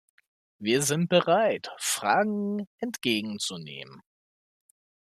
[0.57, 4.01] Wir sind bereit, Fragen entgegen zu nehmen.